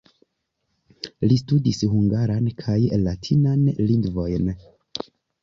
[1.29, 3.63] Li studis hungaran kaj latinan
[3.93, 4.51] lingvojn.